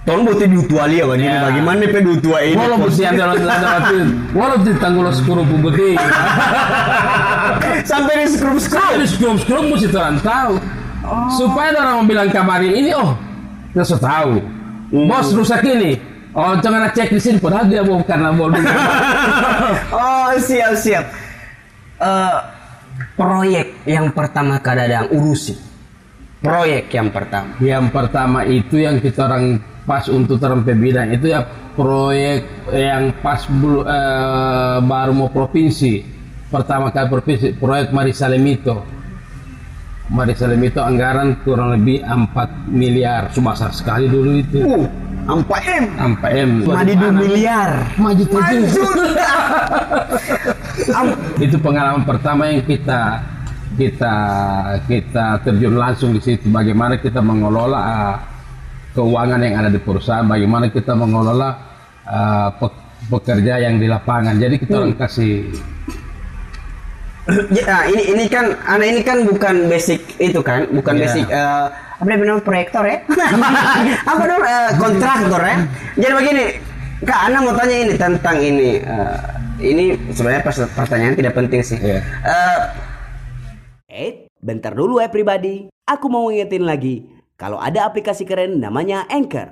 Tolong 0.05 0.21
butuh 0.21 0.45
dutua 0.45 0.85
dia 0.85 1.01
begini. 1.01 1.33
Ya. 1.33 1.49
Bagaimana 1.49 1.81
pe 1.89 1.99
dutua 2.05 2.37
ini? 2.45 2.53
walau 2.61 2.77
mesti 2.77 3.03
ada 3.09 3.33
ada 3.33 3.57
waktu 3.81 3.97
walau 4.37 4.57
ditanggul 4.61 5.09
skru 5.09 5.41
putih 5.41 5.97
Sampai 7.89 8.21
di 8.21 8.27
skrup 8.29 8.61
skrup. 8.61 9.01
Jadi 9.01 9.07
skrum 9.09 9.35
skrum 9.41 9.73
mesti 9.73 9.89
orang 9.89 10.21
tahu 10.21 10.61
supaya 11.33 11.73
orang 11.73 12.01
mau 12.01 12.05
bilang 12.05 12.29
kamari 12.29 12.69
ini 12.69 12.93
oh 12.93 13.13
kita 13.73 13.85
sudah 13.85 14.01
tahu 14.01 14.33
bos 15.05 15.27
rusak 15.37 15.61
ini 15.65 15.97
oh 16.33 16.57
jangan 16.61 16.89
cek 16.89 17.13
di 17.13 17.19
sini 17.21 17.37
padahal 17.37 17.69
dia 17.69 17.81
mau 17.85 18.01
karena 18.01 18.29
mau 18.33 18.49
dulu 18.49 18.61
oh 19.97 20.29
siap 20.37 20.73
siap. 20.77 21.05
Eh, 21.95 22.37
proyek 23.15 23.87
yang 23.87 24.11
pertama 24.11 24.59
kadang 24.59 25.09
urusi. 25.09 25.55
Proyek 26.45 26.93
yang 26.93 27.09
pertama. 27.09 27.57
yang 27.57 27.89
pertama 27.89 28.45
itu 28.45 28.77
yang 28.77 29.01
kita 29.01 29.25
orang 29.25 29.57
pas 29.85 30.03
untuk 30.09 30.41
terang 30.41 30.65
bidang. 30.65 31.13
Itu 31.13 31.31
ya 31.31 31.45
proyek 31.77 32.69
yang 32.73 33.13
pas 33.21 33.45
belu- 33.47 33.85
eh, 33.87 34.77
baru 34.83 35.13
mau 35.13 35.29
provinsi. 35.31 36.03
Pertama 36.49 36.93
kali 36.93 37.07
provinsi 37.09 37.47
proyek 37.57 37.89
Marisa 37.89 38.29
Lemito 38.29 38.95
Marisa 40.05 40.45
Lemito 40.45 40.85
anggaran 40.85 41.41
kurang 41.41 41.73
lebih 41.73 42.05
4 42.05 42.69
miliar. 42.69 43.33
Cuma 43.33 43.57
besar 43.57 43.73
sekali 43.73 44.05
dulu 44.05 44.37
itu. 44.37 44.61
Uh, 44.61 44.85
ampa 45.25 45.57
m. 45.65 45.83
4 45.97 46.45
M. 46.45 46.49
Madi 46.69 46.93
2 46.93 47.09
miliar. 47.09 47.71
maju 47.97 48.23
itu 51.41 51.57
pengalaman 51.57 52.05
pertama 52.05 52.53
yang 52.53 52.61
kita 52.69 53.25
kita 53.73 54.15
kita 54.85 55.25
terjun 55.41 55.73
langsung 55.73 56.13
di 56.13 56.21
situ. 56.21 56.53
Bagaimana 56.53 57.01
kita 57.01 57.25
mengelola 57.25 57.81
keuangan 58.95 59.37
yang 59.37 59.55
ada 59.59 59.67
di 59.67 59.77
perusahaan, 59.77 60.23
bagaimana 60.23 60.71
kita 60.71 60.95
mengelola 60.95 61.49
uh, 62.01 62.49
pe- 62.55 62.79
pekerja 63.05 63.59
yang 63.59 63.75
di 63.75 63.85
lapangan. 63.85 64.39
Jadi 64.39 64.55
kita 64.57 64.73
orang 64.79 64.95
kasih 64.95 65.51
Ya, 67.25 67.65
nah, 67.65 67.83
ini 67.89 68.13
ini 68.13 68.23
kan 68.29 68.53
anak 68.69 68.85
ini 68.85 69.01
kan 69.01 69.25
bukan 69.25 69.65
basic 69.65 69.97
itu 70.21 70.45
kan, 70.45 70.69
bukan 70.69 70.93
Iya. 70.93 71.01
basic 71.01 71.25
eh, 71.25 71.65
apa 71.73 72.05
namanya 72.05 72.37
proyektor 72.37 72.85
ya? 72.85 73.01
apa 74.13 74.23
dong 74.23 74.43
eh, 74.45 74.69
kontraktor 74.77 75.41
ya? 75.41 75.57
Jadi 75.97 76.13
begini, 76.13 76.43
Kak 77.01 77.19
Ana 77.25 77.41
mau 77.41 77.57
tanya 77.57 77.75
ini 77.81 77.93
tentang 77.97 78.37
ini. 78.37 78.77
eh, 78.77 79.17
ini 79.57 79.85
sebenarnya 80.13 80.45
pertanyaan 80.69 81.17
tidak 81.17 81.33
penting 81.33 81.61
sih. 81.65 81.77
Iya. 81.81 81.99
Eh, 82.21 82.59
Eh, 83.89 84.11
bentar 84.37 84.77
dulu 84.77 84.99
ya 84.99 85.09
pribadi. 85.09 85.65
Aku 85.81 86.05
mau 86.05 86.29
ngingetin 86.29 86.61
lagi, 86.61 87.09
kalau 87.35 87.59
ada 87.59 87.83
aplikasi 87.83 88.23
keren 88.23 88.63
namanya 88.63 89.03
Anchor. 89.11 89.51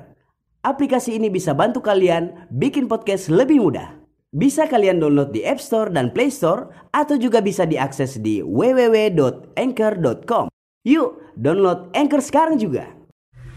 Aplikasi 0.64 1.20
ini 1.20 1.28
bisa 1.28 1.52
bantu 1.52 1.84
kalian 1.84 2.48
bikin 2.48 2.88
podcast 2.88 3.28
lebih 3.28 3.60
mudah. 3.60 3.92
Bisa 4.32 4.72
kalian 4.72 5.04
download 5.04 5.36
di 5.36 5.44
App 5.44 5.60
Store 5.60 5.92
dan 5.92 6.16
Play 6.16 6.32
Store 6.32 6.72
atau 6.96 7.20
juga 7.20 7.44
bisa 7.44 7.68
diakses 7.68 8.24
di 8.24 8.40
www.anchor.com. 8.40 10.48
Yuk, 10.88 11.36
download 11.36 11.92
Anchor 11.92 12.24
sekarang 12.24 12.56
juga. 12.56 12.88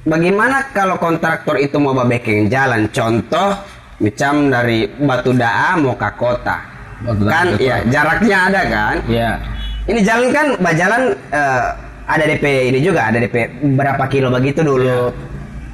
bagaimana 0.07 0.71
kalau 0.75 0.99
kontraktor 0.99 1.55
itu 1.63 1.79
mau 1.79 1.95
babeking 1.95 2.51
jalan? 2.51 2.91
Contoh, 2.91 3.63
macam 4.03 4.51
dari 4.51 4.91
Batu 4.91 5.39
Daa 5.39 5.79
mau 5.79 5.95
ke 5.95 6.11
kota. 6.19 6.67
Batu 7.07 7.31
kan, 7.31 7.55
ya 7.63 7.79
jaraknya 7.87 8.51
ada 8.51 8.63
kan? 8.67 9.07
ya 9.07 9.39
Ini 9.87 10.03
jalan 10.03 10.35
kan, 10.35 10.47
jalan 10.75 11.15
eh, 11.31 11.86
ada 12.07 12.25
DP 12.25 12.45
ini 12.71 12.79
juga, 12.81 13.11
ada 13.11 13.19
DP 13.19 13.35
berapa 13.75 14.07
kilo 14.07 14.31
begitu 14.31 14.63
dulu. 14.63 15.11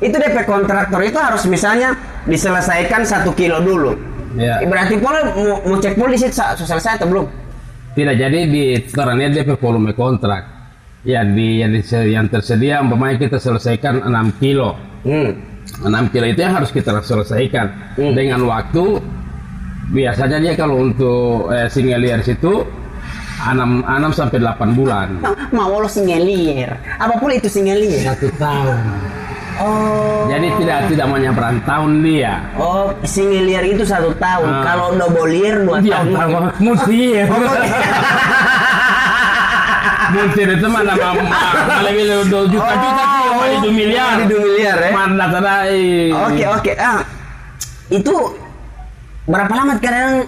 Itu 0.00 0.16
DP 0.16 0.42
kontraktor 0.42 1.00
itu 1.00 1.14
harus 1.14 1.44
misalnya 1.46 1.94
diselesaikan 2.24 3.04
satu 3.04 3.30
kilo 3.32 3.60
dulu. 3.60 3.92
ya 4.34 4.64
Berarti 4.64 4.96
pol 4.96 5.12
mau, 5.12 5.60
mau 5.62 5.76
cek 5.76 5.94
pol 5.94 6.08
di 6.08 6.18
situ 6.18 6.32
sa- 6.32 6.56
selesai 6.56 6.98
atau 6.98 7.08
belum? 7.08 7.26
tidak 7.92 8.16
jadi 8.16 8.38
di 8.48 8.64
sekarang 8.88 9.20
ini 9.20 9.36
DP 9.36 9.60
volume 9.60 9.92
kontrak. 9.92 10.48
Ya 11.04 11.20
di 11.20 11.60
yang, 11.60 11.76
yang 12.08 12.26
tersedia 12.26 12.80
umpamanya 12.80 13.20
kita 13.20 13.36
selesaikan 13.36 14.00
6 14.00 14.40
kilo. 14.40 14.72
Hmm. 15.04 15.36
6 15.84 15.92
kilo 16.08 16.24
itu 16.24 16.40
yang 16.40 16.56
harus 16.56 16.72
kita 16.72 17.04
selesaikan 17.04 17.68
Hmm. 18.00 18.16
dengan 18.16 18.40
waktu 18.48 18.96
biasanya 19.92 20.40
dia 20.40 20.54
kalau 20.56 20.80
untuk 20.80 21.52
eh, 21.52 21.68
single 21.68 22.00
years 22.00 22.24
itu 22.24 22.64
6, 23.42 23.82
6 23.82 24.14
sampai 24.14 24.38
8 24.38 24.78
bulan. 24.78 25.08
Mau 25.50 25.82
lo 25.82 25.90
singelir. 25.90 26.70
Apa 26.96 27.18
pula 27.18 27.34
itu 27.34 27.50
singelir? 27.50 27.98
Satu 28.06 28.30
tahun. 28.38 28.78
Oh. 29.60 30.26
Jadi 30.32 30.48
tidak 30.62 30.78
tidak 30.88 31.06
menyeberang 31.10 31.58
tahun 31.62 32.00
dia. 32.00 32.40
Oh, 32.56 32.88
singelir 33.04 33.60
itu 33.66 33.84
satu 33.84 34.14
tahun. 34.16 34.48
Ah. 34.48 34.62
Kalau 34.64 34.88
dobolir 34.96 35.60
dua 35.60 35.76
Iya, 35.82 36.00
tahun. 36.08 36.42
mesti 36.56 36.98
ya. 37.12 37.24
Mungkin 40.12 40.46
itu 40.60 40.66
mana 40.68 40.92
mau 40.92 41.16
lebih 41.88 42.04
dari 42.04 42.24
dua 42.28 42.44
juta 42.44 42.74
juta 42.74 43.02
sih, 43.02 43.28
mau 43.32 43.44
itu 43.48 43.68
miliar. 43.72 44.08
Itu 44.20 44.36
miliar 44.36 44.76
ya. 44.76 44.90
Mana 44.92 45.24
tadai. 45.30 46.12
Oke 46.12 46.44
oke 46.48 46.72
ah 46.76 47.00
itu 47.88 48.14
berapa 49.24 49.52
lama 49.52 49.74
kadang 49.80 50.26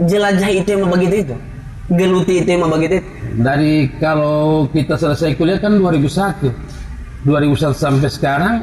jelajah 0.00 0.50
itu 0.52 0.68
yang 0.68 0.86
begitu 0.88 1.14
itu 1.26 1.36
geluti 1.90 2.42
itu 2.42 2.48
yang 2.50 2.66
begitu 2.66 2.98
itu 2.98 3.10
Dari 3.36 3.92
kalau 4.00 4.66
kita 4.72 4.96
selesai 4.96 5.36
kuliah 5.36 5.60
kan 5.60 5.76
2001. 5.76 6.50
2001 7.26 7.74
sampai 7.74 8.10
sekarang 8.10 8.54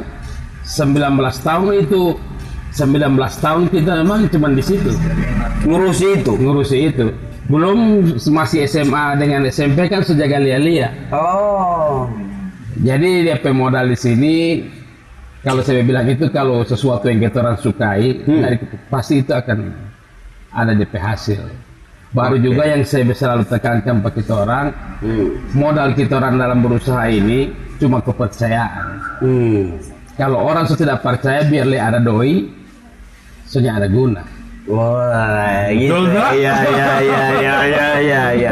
19 0.64 1.20
tahun 1.44 1.72
itu 1.84 2.16
19 2.74 3.44
tahun 3.44 3.64
kita 3.70 3.92
memang 4.02 4.32
cuma 4.32 4.48
di 4.50 4.64
situ 4.64 4.92
ngurusi 5.68 6.08
itu 6.20 6.32
ngurusi 6.36 6.78
itu. 6.90 7.08
Belum 7.52 8.08
masih 8.16 8.64
SMA 8.66 9.20
dengan 9.20 9.44
SMP 9.52 9.92
kan 9.92 10.02
sejaga 10.02 10.40
lia-lia. 10.40 10.90
oh 11.12 12.08
Jadi 12.82 13.30
DP 13.30 13.46
modal 13.54 13.92
di 13.92 13.98
sini 14.00 14.36
kalau 15.44 15.60
saya 15.60 15.84
bilang 15.84 16.08
itu 16.08 16.32
kalau 16.32 16.64
sesuatu 16.64 17.12
yang 17.12 17.20
kita 17.20 17.44
orang 17.44 17.60
sukai 17.60 18.24
dari 18.24 18.58
pasti 18.88 19.22
itu 19.22 19.32
akan 19.36 19.76
ada 20.56 20.72
DP 20.72 20.96
hasil. 20.98 21.44
Baru 22.14 22.38
juga 22.38 22.70
yang 22.70 22.86
saya 22.86 23.10
selalu 23.10 23.50
tekankan 23.50 24.06
pada 24.06 24.14
kita 24.14 24.46
orang 24.46 24.70
modal 25.58 25.98
kita 25.98 26.22
orang 26.22 26.38
dalam 26.38 26.62
berusaha 26.62 27.10
ini 27.10 27.50
cuma 27.82 27.98
kepercayaan. 28.06 29.02
hmm. 29.26 29.82
Kalau 30.14 30.46
orang 30.46 30.70
sudah 30.70 30.94
tidak 30.94 31.02
percaya 31.02 31.42
biar 31.42 31.66
le 31.66 31.82
ada 31.82 31.98
doi, 31.98 32.46
sudah 33.50 33.82
ada 33.82 33.90
guna. 33.90 34.22
Wah, 34.64 35.68
gitu. 35.76 35.92
Betul, 35.92 36.16
Pak? 36.16 36.32
Iya, 36.40 36.56
iya, 36.56 36.72
iya, 36.72 36.88
iya, 37.04 37.28
iya, 37.68 37.88
iya, 38.00 38.24
iya. 38.32 38.52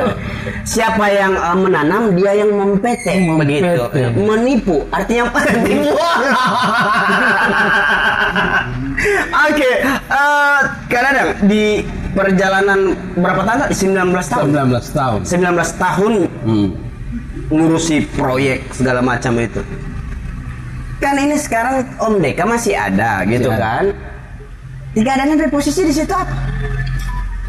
Siapa 0.68 1.08
yang 1.08 1.32
eh, 1.38 1.56
menanam, 1.56 2.12
dia 2.20 2.36
yang 2.36 2.51
mempetek, 2.51 3.15
Mempetek. 3.30 3.63
begitu. 3.63 4.20
Menipu, 4.20 4.84
artinya 4.91 5.32
apa? 5.32 5.39
Oke, 9.48 9.72
eh 9.88 10.60
kadang 10.91 11.15
di 11.48 11.80
perjalanan 12.12 12.80
berapa 13.15 13.41
tahun? 13.44 13.70
19 13.72 14.27
tahun. 14.27 14.46
19 14.51 14.86
tahun. 14.91 15.20
19 15.25 15.72
tahun 15.75 16.13
Hmm. 16.46 16.68
ngurusi 17.51 18.08
proyek 18.15 18.72
segala 18.72 19.03
macam 19.03 19.36
itu. 19.38 19.60
Kan 21.01 21.18
ini 21.18 21.36
sekarang 21.36 21.84
Om 21.98 22.22
Deka 22.22 22.46
masih 22.46 22.77
ada 22.77 23.25
gitu 23.25 23.50
Masih 23.50 23.58
ada. 23.58 23.65
kan? 23.65 23.86
Tiga 24.91 25.12
adanya 25.15 25.48
posisi 25.50 25.82
di 25.82 25.94
situ 25.96 26.12
apa? 26.13 26.36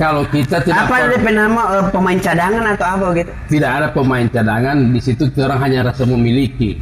Kalau 0.00 0.24
kita 0.24 0.64
tidak 0.64 0.88
apa 0.88 0.94
ada 1.04 1.30
nama 1.30 1.62
eh, 1.78 1.84
pemain 1.92 2.18
cadangan 2.18 2.64
atau 2.74 2.86
apa 2.88 3.06
gitu? 3.12 3.30
tidak 3.52 3.70
ada 3.76 3.86
pemain 3.92 4.26
cadangan 4.26 4.76
di 4.88 5.00
situ 5.04 5.28
orang 5.36 5.60
hanya 5.62 5.92
rasa 5.92 6.08
memiliki 6.08 6.80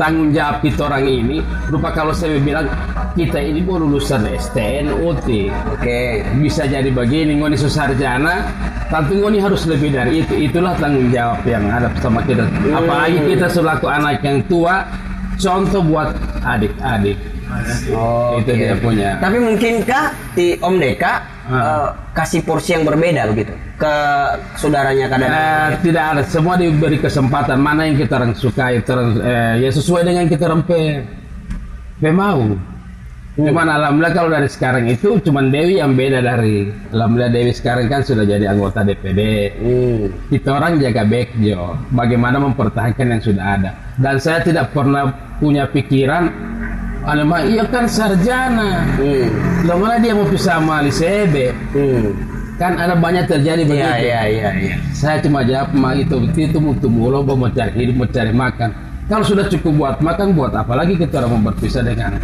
tanggung 0.00 0.32
jawab 0.32 0.64
kita 0.64 0.88
orang 0.88 1.04
ini. 1.04 1.38
Rupa 1.68 1.92
kalau 1.92 2.16
saya 2.16 2.40
bilang 2.40 2.64
kita 3.12 3.36
ini 3.36 3.60
mau 3.60 3.76
lulusan 3.76 4.24
STN 4.24 4.88
UT 5.04 5.28
Oke. 5.76 6.24
bisa 6.40 6.64
jadi 6.64 6.88
begini 6.88 7.36
ngoni 7.36 7.60
sarjana 7.60 8.48
tentu 8.88 9.20
ngoni 9.20 9.36
harus 9.44 9.68
lebih 9.68 9.92
dari 9.92 10.24
itu. 10.24 10.48
Itulah 10.48 10.72
tanggung 10.80 11.12
jawab 11.12 11.44
yang 11.44 11.68
ada 11.68 11.92
sama 12.00 12.24
kita. 12.24 12.48
Apalagi 12.72 13.20
kita 13.28 13.46
selaku 13.52 13.86
anak 13.92 14.24
yang 14.24 14.40
tua 14.48 14.88
contoh 15.36 15.84
buat 15.84 16.16
adik-adik. 16.48 17.20
Oh, 17.92 18.38
itu 18.38 18.54
dia 18.56 18.78
punya. 18.78 19.18
Tapi 19.20 19.36
mungkinkah 19.42 20.04
di 20.32 20.56
Om 20.56 20.80
Deka 20.80 21.14
Ah. 21.50 21.58
eh, 21.58 21.88
kasih 22.14 22.46
porsi 22.46 22.78
yang 22.78 22.86
berbeda 22.86 23.26
begitu 23.26 23.50
ke 23.80 23.96
saudaranya 24.60 25.08
kadang? 25.08 25.32
Eh, 25.32 25.68
tidak 25.80 26.04
ada 26.12 26.22
semua 26.28 26.60
diberi 26.60 27.00
kesempatan 27.00 27.56
mana 27.56 27.88
yang 27.88 27.96
kita 27.96 28.20
orang 28.20 28.36
sukai 28.36 28.84
ter, 28.84 28.98
eh, 29.24 29.64
ya 29.64 29.70
sesuai 29.72 30.04
dengan 30.04 30.28
kita 30.28 30.44
orang 30.44 30.62
pe, 30.68 31.00
pe 31.96 32.10
mau 32.12 32.44
cuman 33.40 33.72
alhamdulillah 33.72 34.12
kalau 34.12 34.28
dari 34.28 34.50
sekarang 34.50 34.84
itu 34.90 35.16
cuman 35.22 35.48
Dewi 35.48 35.80
yang 35.80 35.96
beda 35.96 36.20
dari 36.20 36.68
alhamdulillah 36.92 37.32
Dewi 37.32 37.52
sekarang 37.56 37.88
kan 37.88 38.04
sudah 38.04 38.26
jadi 38.26 38.52
anggota 38.52 38.84
DPD 38.84 39.20
Hmm. 39.56 40.12
kita 40.28 40.60
orang 40.60 40.76
jaga 40.82 41.06
backjo 41.08 41.78
bagaimana 41.94 42.36
mempertahankan 42.42 43.06
yang 43.16 43.22
sudah 43.22 43.44
ada 43.56 43.70
dan 43.96 44.20
saya 44.20 44.44
tidak 44.44 44.74
pernah 44.76 45.14
punya 45.40 45.64
pikiran 45.70 46.28
Alamak, 47.00 47.48
iya 47.48 47.64
kan 47.64 47.88
sarjana. 47.88 48.84
Hmm. 49.00 49.64
Lo 49.64 49.80
mana 49.80 49.96
dia 49.96 50.12
mau 50.12 50.28
pisah 50.28 50.60
sama 50.60 50.84
Lisebe? 50.84 51.56
Hmm 51.72 52.12
kan 52.60 52.76
ada 52.76 52.92
banyak 52.92 53.24
terjadi 53.24 53.64
iya, 53.64 53.70
begitu. 53.72 53.88
Iya, 53.88 54.20
iya, 54.28 54.50
iya. 54.60 54.76
Saya 54.92 55.16
cuma 55.24 55.40
jawab 55.40 55.72
ma 55.72 55.96
itu 55.96 56.20
itu 56.36 56.58
untuk 56.60 56.92
mulu, 56.92 57.24
mau 57.24 57.48
cari 57.48 57.72
hidup, 57.72 58.04
mau 58.04 58.08
cari 58.12 58.36
makan. 58.36 58.68
Kalau 59.08 59.24
sudah 59.24 59.48
cukup 59.48 59.72
buat 59.80 59.96
makan, 60.04 60.36
buat 60.36 60.52
apalagi 60.52 61.00
kita 61.00 61.24
orang 61.24 61.40
mau 61.40 61.50
berpisah 61.50 61.82
dengan 61.82 62.20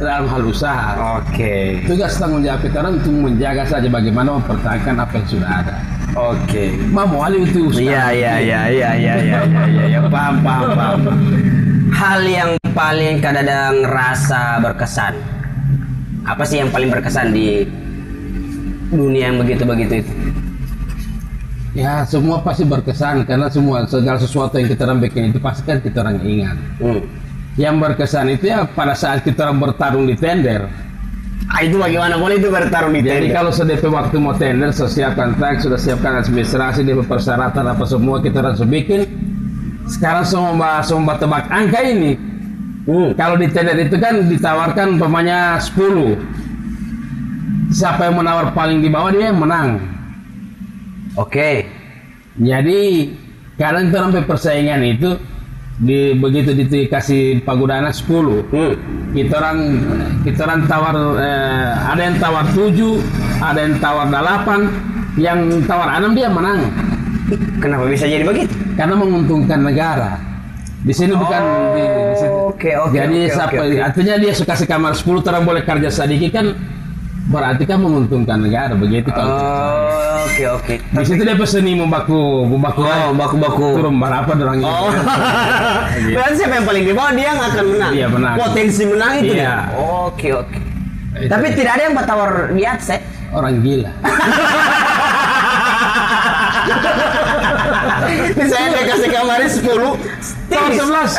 dalam 0.00 0.24
hal 0.24 0.42
usaha. 0.48 1.20
Oke. 1.20 1.36
Okay. 1.36 1.64
Tugas 1.84 2.16
tanggung 2.16 2.40
jawab 2.40 2.64
kita 2.64 2.80
orang 2.80 2.96
untuk 2.96 3.12
menjaga 3.12 3.62
saja 3.68 3.88
bagaimana 3.92 4.40
mempertahankan 4.40 4.94
apa 5.04 5.12
yang 5.20 5.28
sudah 5.28 5.50
ada. 5.52 5.74
Oke. 6.16 6.40
Okay. 6.48 6.68
Mau 6.88 7.20
hal 7.20 7.34
itu 7.36 7.68
usaha. 7.68 7.84
Iya, 7.84 8.04
iya, 8.16 8.34
iya, 8.40 8.60
iya, 8.72 8.90
iya, 8.96 9.14
iya, 9.20 9.62
iya, 9.68 9.84
ya, 9.94 10.00
paham, 10.08 10.40
paham, 10.40 10.68
paham. 10.72 11.00
Hal 11.92 12.20
yang 12.24 12.50
paling 12.72 13.20
kadang 13.20 13.84
rasa 13.84 14.64
berkesan. 14.64 15.12
Apa 16.24 16.42
sih 16.48 16.64
yang 16.64 16.72
paling 16.72 16.88
berkesan 16.88 17.36
di 17.36 17.68
dunia 18.92 19.32
yang 19.32 19.36
begitu-begitu 19.40 20.04
itu? 20.04 20.12
Ya 21.76 22.02
semua 22.08 22.42
pasti 22.42 22.64
berkesan 22.64 23.28
karena 23.28 23.46
semua 23.52 23.84
segala 23.86 24.18
sesuatu 24.18 24.56
yang 24.58 24.66
kita 24.72 24.88
orang 24.88 24.98
bikin 25.04 25.30
itu 25.30 25.38
pasti 25.38 25.62
kan 25.68 25.78
kita 25.78 26.02
orang 26.02 26.18
ingat. 26.24 26.56
Hmm. 26.80 27.04
Yang 27.54 27.74
berkesan 27.78 28.26
itu 28.34 28.50
ya 28.50 28.64
pada 28.66 28.96
saat 28.96 29.22
kita 29.22 29.46
orang 29.46 29.58
bertarung 29.62 30.08
di 30.08 30.16
tender. 30.16 30.66
Ah, 31.48 31.64
itu 31.64 31.80
bagaimana 31.80 32.20
boleh 32.20 32.36
itu 32.36 32.52
bertarung 32.52 32.92
di 32.92 33.00
Jadi 33.00 33.30
tender? 33.30 33.36
kalau 33.36 33.50
sudah 33.54 33.76
waktu 33.78 34.16
mau 34.20 34.34
tender, 34.36 34.68
sudah 34.74 34.90
siapkan 34.90 35.32
tag, 35.38 35.62
sudah 35.64 35.80
siapkan 35.80 36.20
administrasi, 36.20 36.84
DP 36.84 37.08
persyaratan 37.08 37.64
apa 37.72 37.84
semua 37.88 38.20
kita 38.20 38.42
harus 38.42 38.60
bikin. 38.66 39.06
Sekarang 39.88 40.24
semua 40.26 40.84
semua 40.84 41.16
tebak 41.16 41.48
angka 41.48 41.80
ini, 41.80 42.12
Hmm. 42.88 43.12
Kalau 43.20 43.36
di 43.36 43.52
tender 43.52 43.76
itu 43.84 44.00
kan 44.00 44.24
ditawarkan 44.32 44.96
umpamanya 44.96 45.60
10. 45.60 46.16
Siapa 47.68 48.08
yang 48.08 48.16
menawar 48.16 48.52
paling 48.52 48.80
di 48.80 48.88
bawah 48.88 49.12
dia 49.12 49.28
yang 49.28 49.38
menang. 49.38 49.76
Oke. 51.14 51.66
Jadi 52.38 53.12
kadang 53.58 53.90
itu 53.90 53.96
sampai 53.98 54.22
persaingan 54.22 54.80
itu 54.86 55.10
di 55.78 56.10
begitu 56.14 56.54
dikasih 56.54 57.42
pagudana 57.46 57.94
10 57.94 58.50
Hmm. 58.50 58.74
kita 59.14 59.34
orang 59.38 59.58
kita 60.26 60.40
orang 60.42 60.60
tawar 60.66 60.94
eh, 61.22 61.70
ada 61.86 62.02
yang 62.02 62.16
tawar 62.18 62.44
7 62.50 62.98
ada 63.38 63.60
yang 63.62 63.78
tawar 63.78 64.06
8 64.10 65.22
yang 65.22 65.38
tawar 65.70 65.86
6 66.02 66.18
dia 66.18 66.26
menang 66.26 66.66
Kenapa 67.62 67.86
bisa 67.86 68.10
jadi 68.10 68.26
begitu? 68.26 68.50
karena 68.74 68.94
menguntungkan 68.98 69.62
negara 69.62 70.18
di 70.82 70.90
sini 70.90 71.14
bukan 71.14 71.42
di, 71.74 71.82
di 71.82 72.14
situ. 72.16 72.30
Oh, 72.32 72.50
oke, 72.50 72.70
oke, 72.74 72.94
jadi 72.94 73.18
oke, 73.26 73.34
siapa- 73.34 73.54
oke, 73.54 73.66
oke. 73.68 73.78
artinya 73.82 74.14
dia 74.18 74.32
suka 74.34 74.54
kamar 74.58 74.92
10 74.94 75.22
orang 75.22 75.42
boleh 75.46 75.62
kerja 75.62 75.90
sedikit 75.90 76.30
kan 76.34 76.46
berarti 77.28 77.68
kan 77.68 77.78
menguntungkan 77.78 78.40
negara 78.40 78.72
begitu 78.72 79.12
kan 79.12 79.20
Oh, 79.20 80.24
oke 80.24 80.44
oke. 80.56 80.74
di 80.80 81.04
situ 81.04 81.20
dia 81.20 81.36
peseni 81.36 81.76
membaku 81.76 82.48
membaku 82.48 82.80
Oh, 82.82 83.12
baku-baku. 83.12 83.66
turun 83.76 84.00
berapa 84.00 84.32
orang 84.32 84.64
Oh. 84.64 84.88
Berarti 86.08 86.34
siapa 86.34 86.54
yang 86.56 86.66
paling 86.66 86.84
di 86.88 86.92
bawah 86.92 87.12
dia 87.12 87.26
yang 87.28 87.40
akan 87.40 87.64
menang. 87.68 87.92
Iya, 87.92 88.06
menang. 88.08 88.34
Potensi 88.40 88.82
menang 88.88 89.12
itu 89.20 89.32
Iya. 89.36 89.44
dia. 89.68 89.76
Oke 89.76 90.28
oke. 90.32 90.58
Tapi 91.18 91.46
tidak 91.52 91.72
ada 91.76 91.82
yang 91.84 91.94
bertawar 91.94 92.30
di 92.50 92.64
atas 92.64 92.96
ya? 92.96 93.00
orang 93.28 93.60
gila 93.60 93.92
Misalnya 98.38 98.68
dia 98.72 98.84
kasih 98.88 99.08
kamarnya 99.10 99.50
10 99.50 99.68
Tawar 99.68 99.96
tipis. 100.48 100.80
11 100.80 101.12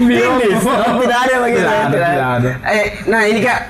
Bingung. 0.00 0.38
Tipis. 0.42 0.64
Tidak 0.64 1.18
ada 1.20 1.34
begitu. 1.42 1.60
Tidak 1.60 1.68
ya? 1.68 1.84
ada, 1.84 1.96
tidak 1.96 2.30
ada. 2.32 2.50
Eh, 2.66 2.86
nah 3.06 3.22
ini 3.24 3.40
kak. 3.42 3.60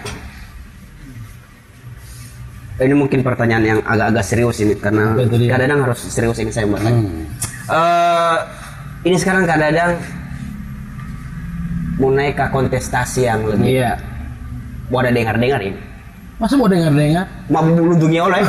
Ini 2.81 2.97
mungkin 2.97 3.21
pertanyaan 3.21 3.65
yang 3.65 3.81
agak-agak 3.85 4.25
serius 4.25 4.57
ini 4.65 4.73
karena 4.73 5.13
kadang-kadang 5.21 5.85
harus 5.85 6.01
serius 6.01 6.41
ini 6.41 6.49
saya 6.49 6.65
bertanya. 6.65 6.97
Hmm. 6.97 7.29
Eh, 7.69 8.37
ini 9.05 9.17
sekarang 9.21 9.45
kadang-kadang 9.45 10.01
mau 12.01 12.09
naik 12.09 12.41
ke 12.41 12.47
kontestasi 12.49 13.29
yang 13.29 13.45
lebih 13.45 13.85
iya. 13.85 14.01
Mau 14.89 15.05
ada 15.05 15.13
dengar-dengar 15.13 15.61
ini. 15.61 15.77
Masa 16.41 16.57
mau 16.57 16.73
dengar 16.73 16.89
dengar 16.97 17.29
mau 17.53 17.61
bunuh 17.69 18.01
dunia 18.01 18.25
oleh. 18.25 18.41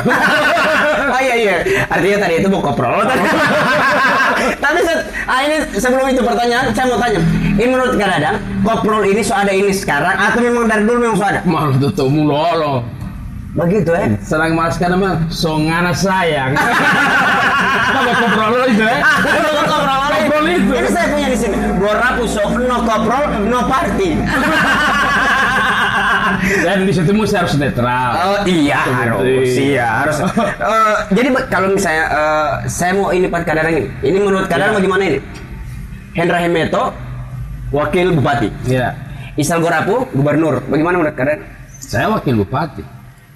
Ah 1.12 1.20
iya 1.20 1.34
iya. 1.36 1.54
Artinya 1.92 2.24
tadi 2.24 2.40
itu 2.40 2.48
mau 2.48 2.64
koprol. 2.64 3.04
Tadi 3.04 3.20
tapi 4.64 4.80
set- 4.80 5.06
ah, 5.28 5.44
ini 5.44 5.56
sebelum 5.76 6.08
itu 6.08 6.24
pertanyaan 6.24 6.72
saya 6.72 6.88
mau 6.88 6.96
tanya. 6.96 7.20
Ini 7.52 7.68
menurut 7.68 8.00
Kak 8.00 8.08
Dadang 8.16 8.36
koprol 8.64 9.02
ini 9.04 9.20
so 9.20 9.36
ada 9.36 9.52
ini 9.52 9.76
sekarang 9.76 10.16
atau 10.16 10.40
memang 10.40 10.64
dari 10.72 10.88
dulu 10.88 11.04
memang 11.04 11.18
so 11.20 11.26
ada? 11.28 11.44
Malu 11.44 11.76
tutup 11.76 12.08
mulolo 12.08 13.01
begitu 13.52 13.92
ya 13.92 14.08
serang 14.24 14.56
mas 14.56 14.80
karena 14.80 14.96
mah 14.96 15.14
songana 15.28 15.92
sayang 15.92 16.56
apa 17.92 18.12
koprol 18.16 18.64
itu 18.66 18.82
ya 18.88 18.98
Koprol 20.22 20.46
itu. 20.48 20.70
Ini 20.70 20.86
saya 20.88 21.06
punya 21.10 21.28
di 21.28 21.34
sini. 21.34 21.56
Gorapu 21.82 22.30
so 22.30 22.46
no 22.54 22.86
koprol 22.86 23.42
no 23.42 23.66
party. 23.66 24.14
dan 26.64 26.86
di 26.86 26.92
situ 26.94 27.10
mesti 27.10 27.36
harus 27.36 27.54
netral 27.58 28.10
Oh 28.14 28.38
iya 28.46 28.80
harus, 28.82 29.26
Iya. 29.26 29.58
iya 29.58 29.86
harus. 30.02 30.16
Eh, 30.22 30.96
jadi 31.12 31.28
kalau 31.50 31.74
misalnya 31.74 32.04
eh, 32.08 32.50
saya 32.66 32.92
mau 32.94 33.10
ini 33.10 33.26
Pak 33.26 33.42
Kadang 33.44 33.66
ini, 33.72 33.82
ini 34.02 34.16
menurut 34.18 34.46
Kadang 34.46 34.72
Iya. 34.72 34.76
bagaimana 34.78 35.02
ini? 35.06 35.18
Hendra 36.12 36.38
Hemeto, 36.38 36.92
wakil 37.72 38.14
bupati. 38.14 38.48
ya 38.68 38.94
Isal 39.34 39.58
Gorapu, 39.58 40.06
gubernur. 40.12 40.60
Bagaimana 40.68 41.00
menurut 41.00 41.16
Kadang? 41.16 41.40
saya 41.82 42.06
wakil 42.08 42.38
bupati 42.38 42.84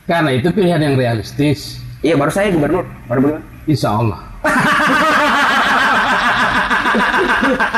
karena 0.06 0.30
itu 0.32 0.48
pilihan 0.54 0.80
yang 0.80 0.94
realistis 0.94 1.82
Iya 2.04 2.14
baru 2.14 2.30
saya 2.30 2.54
gubernur. 2.54 2.86
Baru 3.10 3.18
bagaimana? 3.24 3.42
insya 3.66 3.90
Allah 3.98 4.20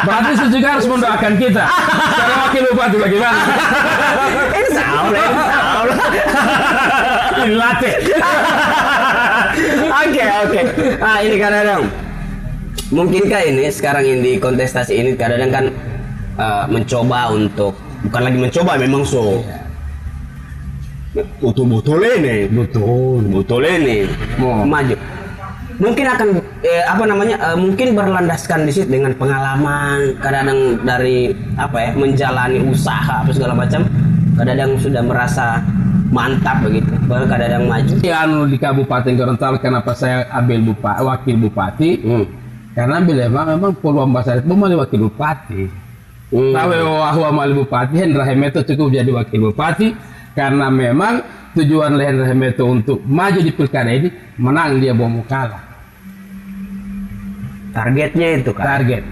Berarti 0.07 0.31
saya 0.39 0.51
juga 0.53 0.69
harus 0.79 0.87
mendoakan 0.87 1.33
kita. 1.43 1.65
Secara 1.67 2.35
wakil 2.47 2.63
bupati 2.71 2.97
bagaimana? 3.03 3.41
Insya 4.55 4.85
Allah, 4.87 5.19
insya 5.19 5.59
Allah. 5.59 5.97
Ini 7.39 7.55
latih. 7.59 7.95
Oke 9.91 10.25
oke. 10.47 10.61
Ah 11.03 11.19
ini 11.19 11.35
kadang-kadang 11.35 11.83
mungkinkah 12.95 13.43
ini 13.43 13.65
sekarang 13.75 14.05
ini 14.07 14.19
di 14.23 14.33
kontestasi 14.39 14.93
ini 14.97 15.11
kadang-kadang 15.19 15.51
kan 15.51 15.65
eh, 16.39 16.65
mencoba 16.71 17.35
untuk 17.35 17.75
bukan 18.07 18.23
lagi 18.23 18.39
mencoba 18.39 18.79
memang 18.79 19.03
so 19.03 19.43
betul-betul 19.43 19.68
ini 21.17 22.37
Betul. 22.53 23.25
betul 23.33 23.65
ini 23.65 24.05
Mau. 24.37 24.69
maju 24.69 24.95
mungkin 25.79 26.07
akan 26.11 26.29
eh, 26.67 26.85
apa 26.85 27.05
namanya 27.07 27.37
eh, 27.39 27.57
mungkin 27.57 27.95
berlandaskan 27.95 28.67
di 28.67 28.73
situ 28.75 28.91
dengan 28.91 29.15
pengalaman 29.15 30.19
kadang-kadang 30.19 30.61
dari 30.83 31.33
apa 31.55 31.77
ya 31.79 31.91
menjalani 31.95 32.59
usaha 32.67 33.25
apa 33.25 33.31
segala 33.31 33.55
macam 33.55 33.87
kadang-kadang 34.35 34.75
sudah 34.83 35.03
merasa 35.07 35.63
mantap 36.11 36.67
begitu 36.67 36.93
baru 37.07 37.25
kadang-kadang 37.31 37.65
maju 37.71 37.95
anu 38.11 38.39
di 38.51 38.57
Kabupaten 38.59 39.13
Gorontalo 39.15 39.57
kenapa 39.63 39.93
saya 39.95 40.27
ambil 40.35 40.73
bupati, 40.73 41.01
wakil 41.05 41.37
bupati? 41.37 41.91
Hmm. 42.01 42.27
Karena 42.73 43.03
bila 43.03 43.27
memang 43.27 43.47
memang 43.59 43.73
peluang 43.83 44.11
bahasa 44.15 44.39
itu 44.39 44.47
wakil 44.55 45.11
bupati. 45.11 45.63
Hmm. 46.29 46.53
Tahu 46.53 46.69
bahwa 46.71 47.29
mali 47.33 47.53
bupati 47.57 47.95
Hendra 47.97 48.25
Hemeto 48.25 48.61
cukup 48.65 48.93
jadi 48.93 49.09
wakil 49.09 49.53
bupati 49.53 49.93
karena 50.39 50.71
memang 50.71 51.19
tujuan 51.59 51.99
Hendra 51.99 52.31
Hemeto 52.31 52.71
untuk 52.71 53.03
maju 53.03 53.43
di 53.43 53.51
pilkada 53.51 53.91
ini 53.91 54.07
menang 54.39 54.79
dia 54.79 54.95
mau 54.95 55.11
kalah. 55.27 55.67
targetnya 57.75 58.39
itu 58.39 58.51
kan 58.55 58.65
Target. 58.79 59.03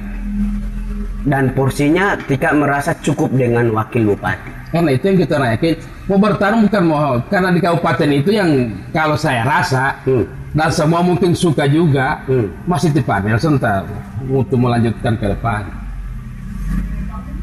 dan 1.27 1.51
porsinya 1.55 2.15
Tika 2.31 2.55
merasa 2.55 2.95
cukup 3.03 3.35
dengan 3.35 3.75
wakil 3.75 4.15
bupati 4.15 4.55
Karena 4.67 4.91
itu 4.93 5.05
yang 5.09 5.19
kita 5.23 5.39
naikin. 5.39 5.75
Mau 6.11 6.19
bertarung 6.19 6.67
bukan 6.67 6.85
mau 6.85 7.17
karena 7.31 7.55
di 7.55 7.63
kabupaten 7.63 8.11
itu 8.13 8.31
yang 8.35 8.51
kalau 8.91 9.15
saya 9.15 9.47
rasa 9.47 9.95
Hmm. 10.03 10.27
dan 10.55 10.71
semua 10.75 11.01
mungkin 11.07 11.35
suka 11.35 11.67
juga 11.67 12.23
Hmm. 12.27 12.51
masih 12.67 12.91
di 12.91 13.03
panel 13.03 13.39
sebentar 13.39 13.83
untuk 14.27 14.59
melanjutkan 14.59 15.15
ke 15.19 15.27
depan. 15.33 15.63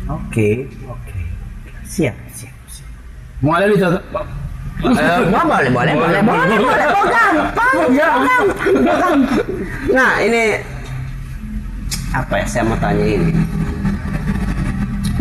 oke 0.08 0.50
oke 0.88 1.19
siap 1.88 2.12
siap, 2.13 2.15
siap. 2.28 2.33
Mulai 3.43 3.67
itu 3.75 3.88
Eh, 4.84 5.19
boleh, 5.32 5.71
boleh, 5.71 5.93
boleh, 5.95 5.95
boleh, 5.95 6.58
boleh, 6.60 6.88
oh, 6.91 7.06
gampang, 7.08 7.77
gampang, 7.95 8.45
gampang. 8.84 9.15
Nah, 9.95 10.12
ini 10.19 10.60
apa 12.12 12.43
ya? 12.43 12.45
Saya 12.51 12.67
mau 12.67 12.75
tanya 12.75 13.06
ini. 13.08 13.32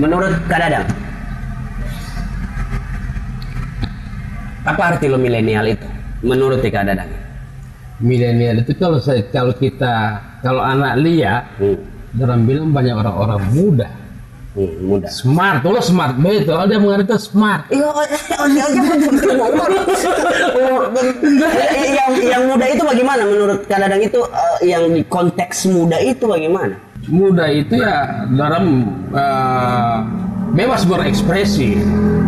Menurut 0.03 0.35
Kak 0.51 0.59
Dadang, 0.67 0.87
apa 4.67 4.83
arti 4.83 5.07
lo 5.07 5.15
milenial 5.15 5.79
itu? 5.79 5.87
Menurut 6.27 6.59
Kak 6.59 6.83
Dadang? 6.83 7.23
milenial 8.03 8.67
itu 8.67 8.75
kalau 8.75 8.99
saya 8.99 9.23
kalau 9.31 9.55
kita 9.55 10.19
kalau 10.43 10.61
anak 10.61 10.99
lia 10.99 11.47
Hmm, 11.57 11.79
orang 12.19 12.43
bilang 12.45 12.69
banyak 12.75 12.99
orang-orang 12.99 13.41
muda 13.55 13.87
hmm, 13.89 14.02
muda. 14.57 15.09
smart 15.09 15.65
lo 15.65 15.81
smart 15.81 16.15
betul 16.21 16.61
dia 16.69 16.77
mengerti 16.77 17.17
smart. 17.17 17.73
Iya, 17.73 17.89
oh, 17.89 18.05
oh, 18.05 18.47
iya, 18.53 18.65
iya, 18.69 18.93
yang 21.97 22.13
yang 22.21 22.43
muda 22.53 22.67
itu 22.69 22.83
bagaimana? 22.85 23.23
Menurut 23.25 23.65
Kak 23.65 23.81
Dadang 23.81 24.05
itu 24.05 24.21
eh, 24.21 24.77
yang 24.77 24.93
di 24.93 25.03
konteks 25.09 25.73
muda 25.73 25.97
itu 26.05 26.29
bagaimana? 26.29 26.77
muda 27.11 27.51
itu 27.51 27.75
ya 27.81 28.29
dalam 28.31 28.87
eh, 29.11 29.97
bebas 30.53 30.85
berekspresi. 30.85 31.81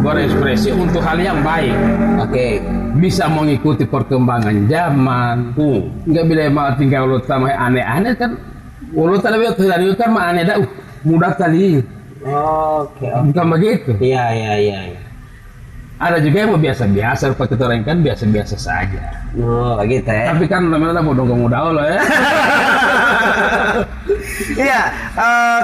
Berekspresi 0.04 0.68
untuk 0.72 1.00
hal 1.04 1.20
yang 1.20 1.40
baik. 1.44 1.76
Oke. 2.24 2.60
bisa 2.94 3.26
mengikuti 3.26 3.82
perkembangan 3.90 4.70
zaman. 4.70 5.50
Hmm. 5.58 5.90
nggak 6.06 6.24
bila 6.30 6.42
mau 6.46 6.70
tinggal 6.78 7.10
lo 7.10 7.18
tambah 7.18 7.50
aneh-aneh 7.50 8.14
kan. 8.14 8.38
Lo 8.94 9.18
tadi 9.18 9.42
tadi 9.50 9.90
kan 9.98 10.14
mah 10.14 10.30
aneh 10.30 10.46
dah. 10.46 10.56
Uh, 10.62 10.68
muda 11.04 11.34
tadi 12.24 12.32
Oke. 12.32 13.06
oke. 13.06 13.24
bukan 13.28 13.46
begitu 13.50 13.90
Iya, 14.00 14.24
iya, 14.32 14.52
iya. 14.56 14.78
iya. 14.90 15.00
ada 15.94 16.18
juga 16.18 16.37
yang 16.38 16.50
mau 16.50 16.58
biasa-biasa 16.58 17.32
pakai 17.32 17.56
orang 17.56 17.82
kan 17.82 17.96
biasa-biasa 18.00 18.56
saja 18.56 19.04
Oh, 19.37 19.78
gitu 19.84 20.06
ya. 20.06 20.30
tapi 20.30 20.46
kan 20.46 20.64
namanya 20.64 20.98
mau 20.98 21.12
dongeng 21.12 21.38
muda 21.38 21.58
lo 21.66 21.80
ya 21.80 22.00
Iya. 24.56 24.80
eh, 25.14 25.62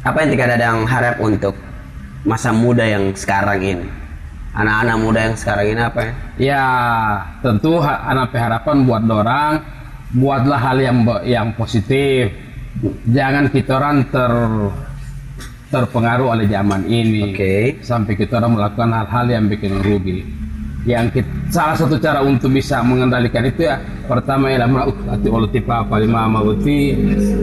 apa 0.00 0.16
yang 0.18 0.30
Tika 0.30 0.46
Dadang 0.46 0.78
harap 0.84 1.16
untuk 1.20 1.54
masa 2.22 2.50
muda 2.50 2.84
yang 2.84 3.12
sekarang 3.12 3.60
ini? 3.60 3.86
Anak-anak 4.50 4.96
muda 4.98 5.20
yang 5.22 5.36
sekarang 5.36 5.66
ini 5.68 5.80
apa 5.80 6.00
ya? 6.00 6.12
ya 6.40 6.64
tentu 7.38 7.78
ha- 7.78 8.02
anak 8.08 8.32
harapan 8.32 8.76
buat 8.82 9.04
orang 9.06 9.52
buatlah 10.10 10.58
hal 10.58 10.76
yang 10.80 10.96
yang 11.22 11.48
positif 11.54 12.34
jangan 13.06 13.46
kita 13.46 13.78
orang 13.78 14.02
ter 14.10 14.32
terpengaruh 15.70 16.34
oleh 16.34 16.46
zaman 16.50 16.82
ini. 16.86 17.32
Oke. 17.32 17.78
sampai 17.80 18.18
kita 18.18 18.42
orang 18.42 18.58
melakukan 18.58 18.90
hal-hal 18.90 19.26
yang 19.30 19.44
bikin 19.46 19.72
rugi. 19.80 20.26
Yang 20.88 21.20
kit- 21.20 21.34
salah 21.52 21.76
satu 21.76 22.00
cara 22.00 22.24
untuk 22.24 22.50
bisa 22.50 22.80
mengendalikan 22.80 23.44
itu 23.44 23.68
ya 23.68 23.76
pertama 24.08 24.48
lama 24.48 24.88
hati 24.88 25.28
olah 25.28 25.50
tipa 25.52 25.84
apa 25.84 26.00
lima 26.00 26.24
mauti 26.24 26.96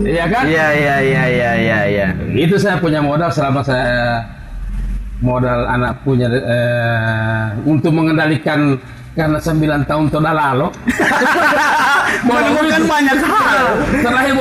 ya 0.04 0.26
kan? 0.26 0.44
Iya 0.50 0.68
iya 0.74 0.96
iya 1.00 1.24
iya 1.30 1.52
iya 1.56 1.80
iya. 1.86 2.08
itu 2.34 2.58
saya 2.58 2.82
punya 2.82 2.98
modal 2.98 3.30
selama 3.30 3.62
saya 3.62 4.26
modal 5.22 5.70
anak 5.70 6.02
punya 6.02 6.34
eh, 6.34 7.46
untuk 7.70 7.94
mengendalikan 7.94 8.74
karena 9.14 9.38
9 9.42 9.90
tahun 9.90 10.06
sudah 10.14 10.34
lalu 10.34 10.68
Menemukan 12.26 12.84
banyak 12.86 13.18
hal. 13.22 13.66
terakhir 14.06 14.34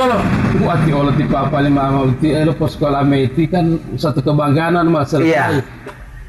bolo 0.57 0.73
wati 0.73 0.89
olah 0.89 1.13
tipa 1.13 1.37
apa 1.45 1.57
lima 1.61 1.83
mauti 1.87 2.33
eh 2.33 2.41
lepas 2.41 2.73
sekolah 2.73 3.05
meti 3.05 3.45
kan 3.45 3.65
satu 3.93 4.19
kebanggaan 4.19 4.81
mas 4.89 5.13
selesai. 5.13 5.29
Iya. 5.29 5.45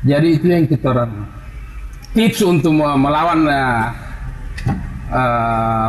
jadi 0.04 0.28
itu 0.30 0.46
yang 0.46 0.64
kita 0.64 0.92
orang 0.92 1.10
tips 2.12 2.40
untuk 2.42 2.72
me- 2.72 2.98
melawan 2.98 3.48
eh, 3.48 3.84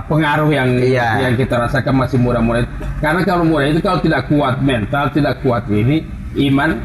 pengaruh 0.08 0.50
yang 0.50 0.70
Iya. 0.80 1.28
yang 1.28 1.34
kita 1.36 1.60
rasakan 1.60 1.94
masih 2.00 2.16
muda-muda 2.18 2.64
karena 3.00 3.22
kalau 3.22 3.44
muda 3.44 3.68
itu 3.68 3.84
kalau 3.84 4.00
tidak 4.00 4.26
kuat 4.26 4.58
mental 4.60 5.12
tidak 5.12 5.44
kuat 5.44 5.68
ini 5.68 6.08
iman 6.48 6.80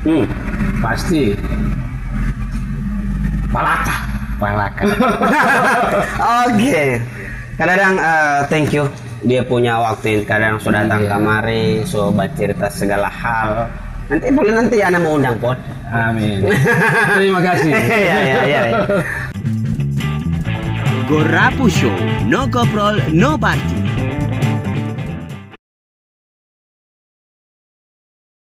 Hmm. 0.00 0.24
pasti 0.80 1.36
palaka 3.52 3.96
Palaka. 4.40 4.88
Oke. 6.48 6.96
Kadang 7.60 8.00
eh, 8.00 8.40
thank 8.48 8.72
you 8.72 8.88
dia 9.20 9.44
punya 9.44 9.76
waktu 9.80 10.24
kadang 10.24 10.56
sudah 10.56 10.84
datang 10.88 11.04
Iya. 11.04 11.10
kamari 11.12 11.64
so 11.84 12.08
cerita 12.36 12.66
segala 12.72 13.08
hal 13.12 13.68
nanti 14.08 14.26
boleh 14.32 14.52
nanti 14.56 14.76
anak 14.80 15.00
mau 15.04 15.20
undang 15.20 15.36
pot 15.38 15.58
amin 15.92 16.44
terima 17.16 17.40
kasih 17.44 17.72
Iya 17.72 18.18
iya 18.24 18.40
iya. 18.48 18.62
Gorapu 21.10 21.66
Show, 21.66 21.90
no 22.30 22.46
koprol, 22.46 23.02
no 23.10 23.34
party. 23.34 23.79